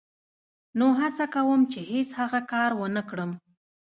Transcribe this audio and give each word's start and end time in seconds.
نو 0.77 0.85
هڅه 0.99 1.25
کوم 1.35 1.61
چې 1.71 1.79
هېڅ 1.91 2.09
هغه 2.19 2.39
کار 2.51 2.71
و 2.75 2.81
نه 2.95 3.01
کړم. 3.09 3.31